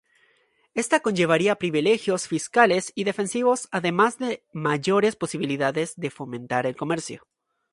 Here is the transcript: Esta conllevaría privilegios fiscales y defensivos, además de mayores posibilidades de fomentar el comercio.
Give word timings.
Esta 0.73 0.99
conllevaría 1.01 1.57
privilegios 1.59 2.27
fiscales 2.27 2.91
y 2.95 3.03
defensivos, 3.03 3.69
además 3.71 4.17
de 4.17 4.43
mayores 4.51 5.15
posibilidades 5.15 5.93
de 5.95 6.09
fomentar 6.09 6.65
el 6.65 6.75
comercio. 6.75 7.27